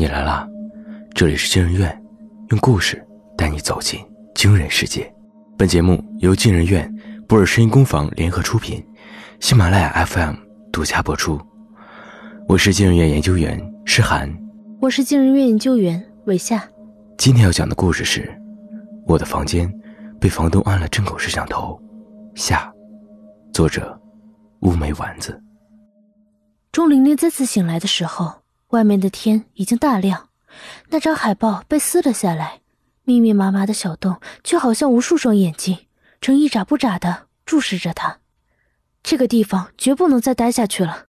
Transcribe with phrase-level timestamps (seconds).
[0.00, 0.48] 你来啦，
[1.14, 2.02] 这里是惊人院，
[2.48, 3.06] 用故事
[3.36, 4.00] 带你走进
[4.34, 5.14] 惊人世界。
[5.58, 6.90] 本节目由惊人院、
[7.28, 8.82] 博尔声音工坊联合出品，
[9.40, 10.36] 喜马拉雅 FM
[10.72, 11.38] 独家播出。
[12.48, 14.34] 我是惊人院研究员诗涵，
[14.80, 16.66] 我是惊人院研究员韦夏。
[17.18, 18.26] 今天要讲的故事是：
[19.06, 19.70] 我的房间
[20.18, 21.78] 被房东安了针孔摄像头。
[22.34, 22.72] 下，
[23.52, 24.00] 作者
[24.60, 25.38] 乌梅丸子。
[26.72, 28.39] 钟玲玲再次醒来的时候。
[28.70, 30.28] 外面的天已经大亮，
[30.88, 32.60] 那张海报被撕了下来，
[33.02, 35.86] 密密麻麻的小洞却好像无数双眼睛，
[36.20, 38.18] 正一眨不眨的注视着他。
[39.02, 41.06] 这个地方绝不能再待下去了。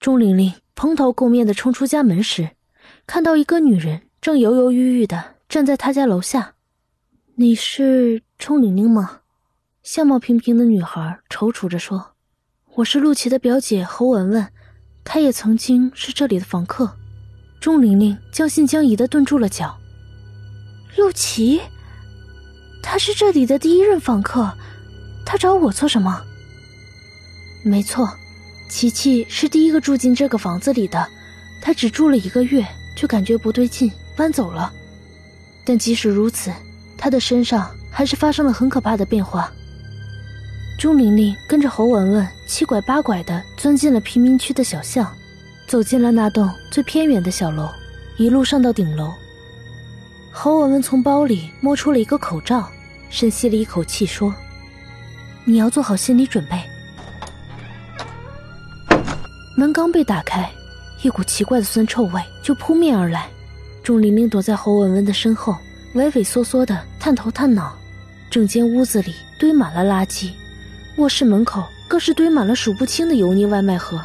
[0.00, 2.50] 钟玲玲蓬头垢面的冲出家门时，
[3.06, 6.54] 看到一个女人正犹犹豫豫的站在她家楼下。
[7.36, 9.20] “你是钟玲玲吗？”
[9.82, 12.14] 相貌平平的女孩踌躇着说
[12.76, 14.52] ，“我是陆琪的表姐侯文文。”
[15.04, 16.90] 他也曾经是这里的房客，
[17.60, 19.78] 钟玲玲将信将疑的顿住了脚。
[20.96, 21.60] 陆琪，
[22.82, 24.52] 他是这里的第一任房客，
[25.24, 26.22] 他找我做什么？
[27.64, 28.08] 没错，
[28.68, 31.06] 琪琪是第一个住进这个房子里的，
[31.60, 32.66] 他只住了一个月
[32.96, 34.72] 就感觉不对劲，搬走了。
[35.64, 36.50] 但即使如此，
[36.96, 39.52] 他的身上还是发生了很可怕的变化。
[40.82, 45.16] 钟玲玲跟着侯文文七拐八拐的钻进了贫民区的小巷，
[45.64, 47.68] 走进了那栋最偏远的小楼，
[48.16, 49.14] 一路上到顶楼。
[50.32, 52.68] 侯文文从包里摸出了一个口罩，
[53.10, 54.34] 深吸了一口气说
[55.46, 56.60] ：“你要做好心理准备。”
[59.56, 60.50] 门刚被打开，
[61.02, 63.28] 一股奇怪的酸臭味就扑面而来。
[63.84, 65.56] 钟玲玲躲在侯文文的身后，
[65.94, 67.72] 畏畏缩缩的探头探脑，
[68.28, 70.32] 整间屋子里堆满了垃圾。
[70.96, 73.98] 卧室门口更是堆满了数不清的油腻外卖盒，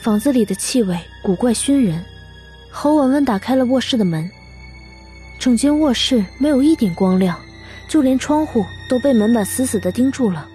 [0.00, 2.02] 房子里的气味古怪熏人。
[2.70, 4.30] 侯文文打开了卧室的门，
[5.38, 7.36] 整间卧室没有一点光亮，
[7.88, 10.46] 就连窗户都被门板死死地钉住了。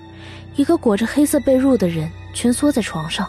[0.56, 3.28] 一个裹着黑色被褥的人蜷缩在床上，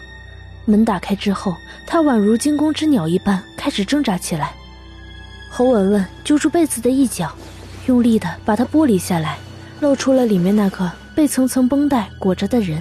[0.64, 1.56] 门打开之后，
[1.86, 4.52] 他宛如惊弓之鸟一般开始挣扎起来。
[5.50, 7.30] 侯文文揪住被子的一角，
[7.86, 9.38] 用力地把它剥离下来，
[9.80, 10.90] 露出了里面那个。
[11.18, 12.80] 被层层绷带裹着的人，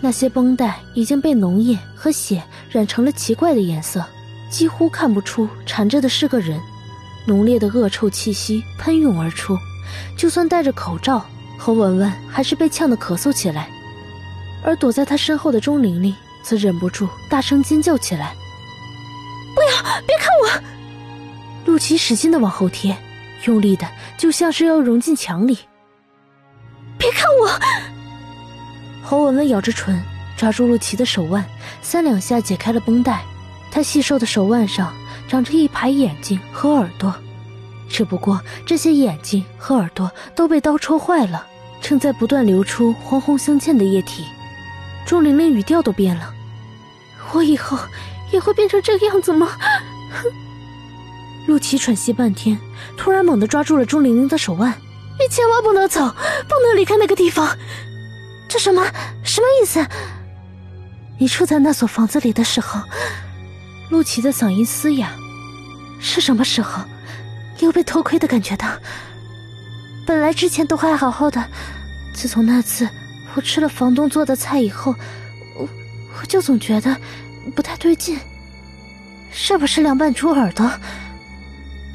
[0.00, 4.04] 那些绷带已经被脓液和血染成了奇怪的颜色，
[4.50, 6.60] 几乎看不出缠着的是个人。
[7.24, 9.56] 浓烈的恶臭气息喷涌而出，
[10.18, 11.24] 就算戴着口罩，
[11.56, 13.68] 侯文文还是被呛得咳嗽起来。
[14.64, 18.34] 而躲在他身后的钟玲玲则忍不住大声尖叫起来
[19.54, 20.62] ：“不要，别看我！”
[21.64, 22.96] 陆琪使劲的往后贴，
[23.44, 23.86] 用力的
[24.18, 25.56] 就像是要融进墙里。
[27.04, 27.60] 别看我！
[29.02, 30.02] 侯文文咬着唇，
[30.38, 31.44] 抓住陆琪的手腕，
[31.82, 33.22] 三两下解开了绷带。
[33.70, 34.94] 他细瘦的手腕上
[35.28, 37.14] 长着一排眼睛和耳朵，
[37.90, 41.46] 只不过这些眼睛和耳朵都被刀戳坏了，
[41.82, 44.24] 正在不断流出黄红相间的液体。
[45.04, 46.32] 钟玲玲语调都变了
[47.34, 47.76] ：“我以后
[48.32, 49.50] 也会变成这个样子吗？”
[51.46, 52.58] 陆琪喘息半天，
[52.96, 54.72] 突然猛地抓住了钟玲玲的手腕。
[55.18, 57.56] 你千万不能走，不能离开那个地方。
[58.48, 58.84] 这什么
[59.22, 59.84] 什么意思？
[61.18, 62.80] 你住在那所房子里的时候，
[63.90, 65.12] 陆琪的嗓音嘶哑。
[66.00, 66.84] 是什么时候？
[67.60, 68.82] 有被偷窥的感觉的？
[70.06, 71.42] 本来之前都还好好的，
[72.12, 72.86] 自从那次
[73.34, 74.94] 我吃了房东做的菜以后，
[75.56, 75.68] 我
[76.20, 76.94] 我就总觉得
[77.54, 78.18] 不太对劲。
[79.30, 80.70] 是不是凉拌猪耳朵？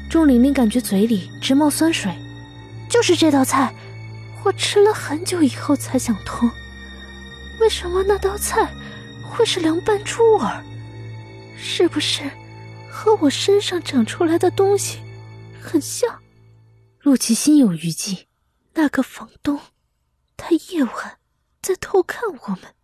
[0.08, 2.12] 钟玲玲感觉嘴里直冒酸水。
[2.90, 3.72] 就是这道菜，
[4.44, 6.50] 我吃了很久以后才想通，
[7.60, 8.68] 为什么那道菜
[9.24, 10.62] 会是凉拌猪耳？
[11.56, 12.28] 是不是
[12.90, 14.98] 和我身上长出来的东西
[15.62, 16.20] 很像？
[17.02, 18.26] 陆琪心有余悸，
[18.74, 19.60] 那个房东，
[20.36, 21.18] 他夜晚
[21.62, 22.74] 在偷看我们，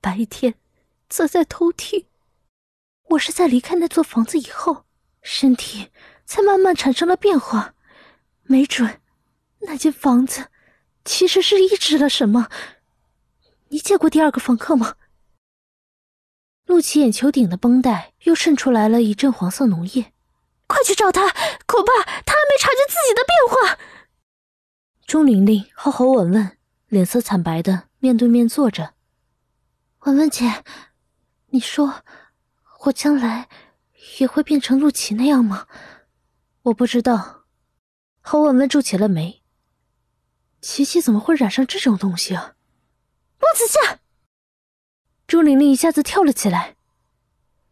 [0.00, 0.54] 白天
[1.08, 2.06] 则在偷听。
[3.10, 4.86] 我是在离开那座房子以后，
[5.22, 5.90] 身体
[6.24, 7.74] 才慢慢产生了变化，
[8.44, 9.00] 没准。
[9.66, 10.48] 那间房子
[11.04, 12.48] 其实是抑制了什么？
[13.68, 14.94] 你见过第二个房客吗？
[16.66, 20.12] 陆琪眼球顶的绷带又渗出来了一阵黄色脓液，
[20.66, 21.28] 快去找他！
[21.66, 23.78] 恐怕他还没察觉自己的变化。
[25.04, 28.94] 钟玲玲和侯文文脸色惨白的面对面坐着。
[30.00, 30.64] 文文姐，
[31.48, 32.04] 你说
[32.84, 33.48] 我将来
[34.18, 35.66] 也会变成陆琪那样吗？
[36.62, 37.44] 我不知道。
[38.20, 39.42] 侯文文皱起了眉。
[40.66, 42.56] 琪琪怎么会染上这种东西啊？
[43.38, 44.00] 陆子夏，
[45.28, 46.74] 朱玲玲一下子跳了起来。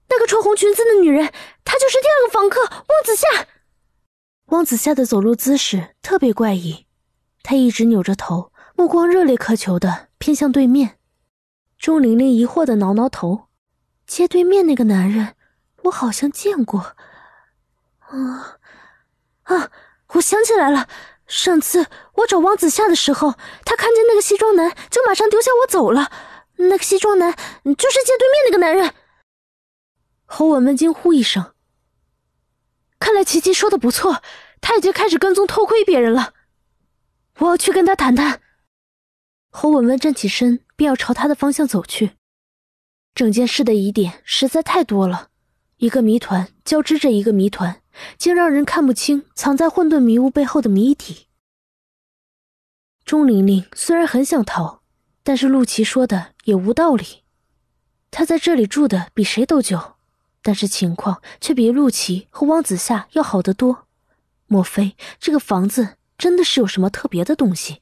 [0.08, 1.32] 那个穿红裙子的女人，
[1.64, 3.48] 她就是第二个房客汪子夏。
[4.46, 6.86] 汪子夏的走路姿势特别怪异，
[7.42, 11.00] 他一直扭着头，目光热烈渴求的偏向对面。
[11.76, 13.48] 钟玲玲疑惑的挠挠头，
[14.06, 15.34] 街对面那个男人，
[15.82, 16.94] 我好像见过。
[17.98, 18.58] 啊
[19.42, 19.72] 啊！
[20.14, 20.88] 我想起来了，
[21.26, 23.34] 上次我找汪子夏的时候，
[23.64, 26.10] 他看见那个西装男，就马上丢下我走了。
[26.56, 28.94] 那个西装男就是街对面那个男人。
[30.26, 31.52] 侯文文惊呼一声。
[32.98, 34.22] 看来琪琪说的不错，
[34.60, 36.34] 他已经开始跟踪偷窥别人了。
[37.38, 38.40] 我要去跟他谈谈。
[39.50, 42.12] 侯文文站起身，便要朝他的方向走去。
[43.14, 45.28] 整件事的疑点实在太多了，
[45.76, 47.82] 一个谜团交织着一个谜团，
[48.16, 51.26] 竟让人看不清藏在混沌迷雾背后的谜底。
[53.04, 54.80] 钟玲玲虽然很想逃，
[55.22, 57.22] 但是陆琪说的也无道理。
[58.10, 59.92] 他在这里住的比谁都久。
[60.46, 63.86] 但是情况却比陆琪和汪子夏要好得多，
[64.46, 67.80] 莫非这个房子真的是有什么特别的东西？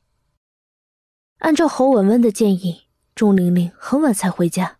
[1.40, 2.82] 按照侯文文的建议，
[3.16, 4.78] 钟玲玲很晚才回家，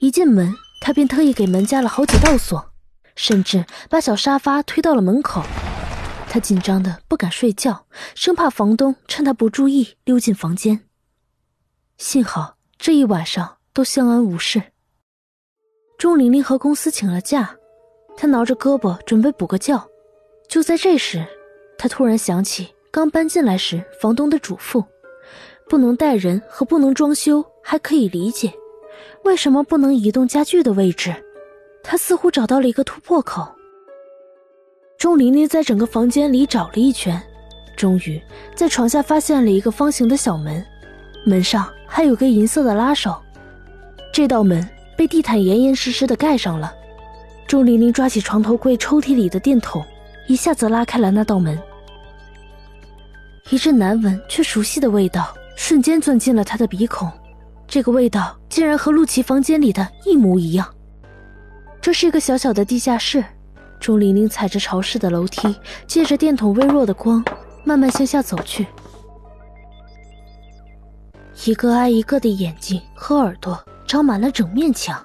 [0.00, 2.73] 一进门，她便特意给门加了好几道锁，
[3.16, 5.42] 甚至把小沙发推到了门口。
[6.28, 10.80] 他紧张的不敢睡觉，生怕房东趁他不注意溜进房间。
[11.96, 14.60] 幸好这一晚上都相安无事。
[15.96, 17.56] 钟玲玲和公司请了假，
[18.16, 19.88] 她挠着胳膊准备补个觉。
[20.48, 21.24] 就在这时，
[21.78, 24.84] 她突然想起刚搬进来时房东的嘱咐：
[25.68, 28.52] 不能带人和不能装修，还可以理解，
[29.22, 31.23] 为什么不能移动家具的位置？
[31.84, 33.46] 他似乎找到了一个突破口。
[34.98, 37.22] 钟玲玲在整个房间里找了一圈，
[37.76, 38.20] 终于
[38.56, 40.64] 在床下发现了一个方形的小门，
[41.24, 43.14] 门上还有个银色的拉手。
[44.12, 44.68] 这道门。
[44.96, 46.72] 被地毯严严实实的盖上了。
[47.48, 49.84] 钟玲玲抓起床头柜抽屉里的电筒，
[50.28, 51.60] 一下子拉开了那道门。
[53.50, 57.10] 一阵难闻却熟悉的味道瞬间钻进了她的鼻孔，
[57.66, 60.73] 这个味道竟然和陆琪房间里的一模一样。
[61.84, 63.22] 这是一个小小的地下室，
[63.78, 65.54] 钟玲玲踩着潮湿的楼梯，
[65.86, 67.22] 借着电筒微弱的光，
[67.62, 68.66] 慢慢向下走去。
[71.44, 73.62] 一个挨一个的眼睛和耳朵。
[73.86, 74.98] 长满了整面墙，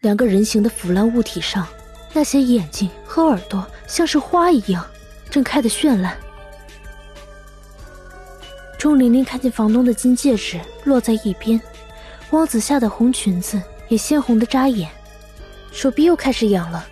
[0.00, 1.64] 两个人形的腐烂物体上，
[2.12, 4.84] 那些眼睛和耳朵像是花一样，
[5.30, 6.18] 正开得绚烂。
[8.76, 11.58] 钟玲玲看见房东的金戒指落在一边，
[12.32, 14.90] 汪子夏的红裙子也鲜红的扎眼，
[15.76, 16.88] 手臂又开始痒了。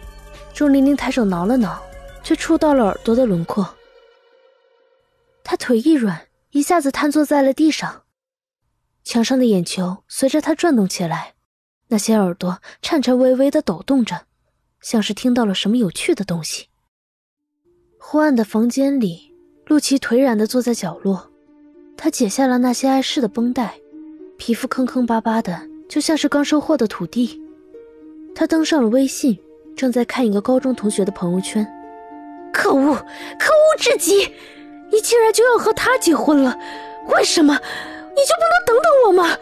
[0.53, 1.83] 钟玲玲抬手挠了挠，
[2.23, 3.67] 却触到了耳朵的轮廓。
[5.43, 8.03] 她腿一软，一下子瘫坐在了地上。
[9.03, 11.33] 墙上的眼球随着他转动起来，
[11.89, 14.27] 那些耳朵颤颤巍巍的抖动着，
[14.83, 16.69] 像是听到了什么有趣的东西。
[17.99, 19.35] 昏暗的房间里，
[19.65, 21.31] 陆琪颓然的坐在角落，
[21.97, 23.79] 他解下了那些碍事的绷带，
[24.37, 27.41] 皮肤坑坑巴巴的，就像是刚收获的土地。
[28.35, 29.39] 他登上了微信，
[29.77, 31.67] 正在看一个高中同学的朋友圈。
[32.53, 34.33] 可恶，可恶至极！
[34.91, 36.57] 你竟然就要和他结婚了？
[37.09, 37.53] 为什么？
[37.55, 39.37] 你就不能等等我吗？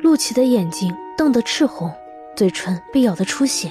[0.00, 1.92] 陆琪的眼睛瞪得赤红，
[2.36, 3.70] 嘴唇被咬得出血。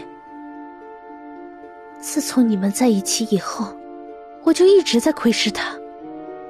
[1.99, 3.67] 自从你们在一起以后，
[4.43, 5.73] 我就一直在窥视他，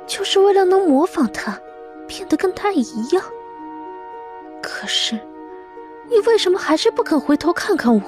[0.08, 1.60] 就是为了能模仿他，
[2.08, 3.24] 变得跟他一样。
[4.64, 5.20] 可是，
[6.10, 8.02] 你为什么还是不肯回头看看我？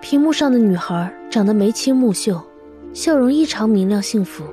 [0.00, 2.40] 屏幕上的女孩长得眉清目秀，
[2.92, 4.44] 笑容异常明亮幸福。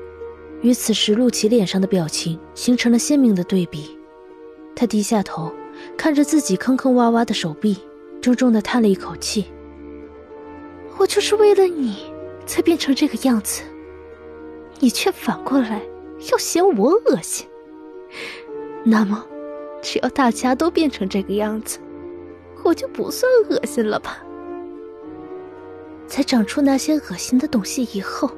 [0.62, 3.98] 与此时陆琪脸上的表情形成了鲜明的对比，
[4.76, 5.52] 他低下头，
[5.98, 7.78] 看着自己坑坑洼洼的手臂，
[8.22, 9.46] 重重的叹了一口气。
[10.98, 12.12] 我就是为了你
[12.46, 13.64] 才变成这个样子，
[14.80, 15.82] 你却反过来
[16.30, 17.48] 要嫌我恶心。
[18.84, 19.26] 那么，
[19.82, 21.80] 只要大家都变成这个样子，
[22.64, 24.18] 我就不算恶心了吧？
[26.08, 28.30] 在长出那些恶心的东西以后。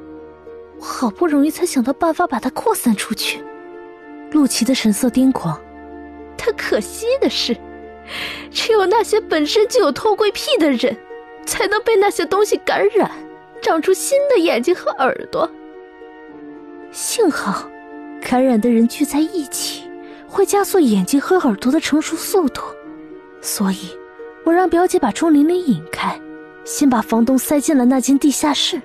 [0.80, 3.40] 我好不容易才想到办法把它扩散出去。
[4.32, 5.62] 陆琪的神色癫狂，
[6.36, 7.56] 但可惜的是，
[8.50, 10.98] 只有那些本身就有偷窥癖的人，
[11.46, 13.12] 才能被那些东西感染，
[13.62, 15.48] 长出新的眼睛和耳朵。
[16.92, 17.70] 幸好，
[18.20, 19.84] 感染的人聚在一起，
[20.28, 22.64] 会加速眼睛和耳朵的成熟速度，
[23.40, 23.96] 所以，
[24.44, 26.20] 我让表姐把钟玲玲引开，
[26.66, 28.82] 先把房东塞进了那间地下室。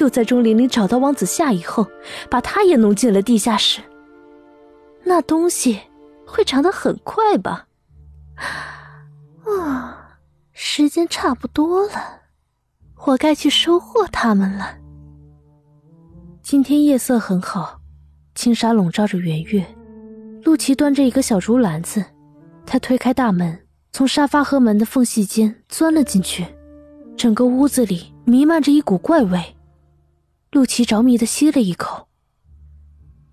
[0.00, 1.86] 又在钟玲玲找到王子夏以后，
[2.30, 3.80] 把他也弄进了地下室。
[5.02, 5.78] 那东西
[6.26, 7.66] 会长得很快吧？
[9.44, 10.18] 啊，
[10.52, 12.22] 时间差不多了，
[13.04, 14.76] 我该去收获他们了。
[16.42, 17.78] 今天夜色很好，
[18.34, 19.64] 轻纱笼罩着圆月。
[20.42, 22.04] 陆琪端着一个小竹篮子，
[22.66, 23.63] 他推开大门，
[23.96, 26.44] 从沙发和门的缝隙间钻了进去。
[27.16, 29.54] 整个屋子里弥漫着一股怪味，
[30.50, 32.08] 陆琪着迷的吸了一口。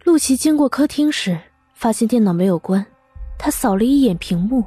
[0.03, 1.35] 陆琪经过客厅时，
[1.73, 2.85] 发现电脑没有关，
[3.39, 4.63] 他扫了一眼屏幕，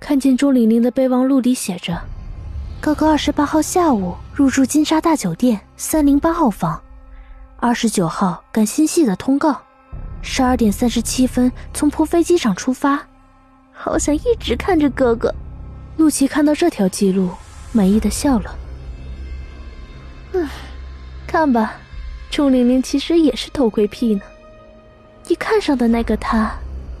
[0.00, 1.96] 看见钟玲玲的备忘录里写着
[2.82, 6.82] ：“高高二十八号下午入住金沙大酒店三零八号房，
[7.58, 9.56] 二十九号赶新戏的通告。”
[10.20, 13.06] 十二点三十七分从浦飞机场出发，
[13.80, 15.32] 好想一直看着哥哥。
[15.96, 17.30] 陆琪看到这条记录，
[17.70, 18.58] 满意的笑了。
[20.32, 20.48] 嗯，
[21.28, 21.76] 看吧，
[22.28, 24.20] 钟玲玲其实也是偷窥癖呢。
[25.28, 26.52] 你看上的那个他，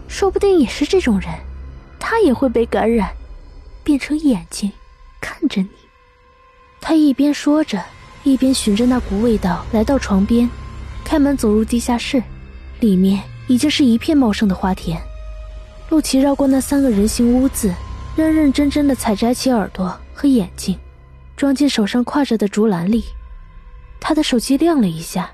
[0.06, 1.28] 说不定也是这种人，
[1.98, 3.10] 他也会被感染，
[3.82, 4.70] 变成眼睛
[5.20, 5.68] 看着你。
[6.80, 7.82] 他一边说着，
[8.22, 10.48] 一边循着那股味道来到床边，
[11.04, 12.22] 开门走入地下室。
[12.78, 15.00] 里面已经是一片茂盛的花田，
[15.90, 17.74] 陆琪绕过那三个人形屋子，
[18.14, 20.78] 认认真真的采摘起耳朵和眼睛，
[21.36, 23.04] 装进手上挎着的竹篮里。
[23.98, 25.30] 他的手机亮了一下，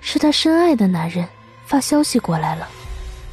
[0.00, 1.26] 是他深爱的男人
[1.64, 2.68] 发消息过来了。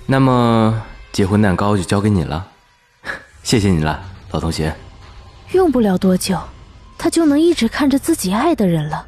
[0.06, 2.48] 那么结婚蛋糕就交给你了，
[3.44, 4.01] 谢谢你了，
[4.32, 4.74] 老同学。
[5.51, 6.39] 用不了多久，
[6.98, 9.06] 他就能一直看着自己爱的人了，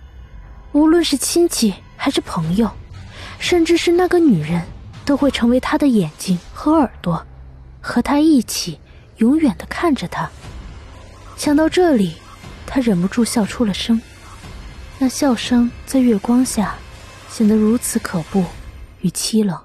[0.73, 2.69] 无论是亲戚还是朋友。
[3.39, 4.61] 甚至是那个女人，
[5.05, 7.25] 都会成为他的眼睛和耳朵，
[7.89, 8.79] 和他一起
[9.17, 10.29] 永远的看着他。
[11.35, 12.17] 想到这里，
[12.67, 13.99] 他忍不住笑出了声。
[14.99, 16.75] 那笑声在月光下，
[17.31, 18.45] 显得如此可怖
[19.01, 19.59] 与凄冷。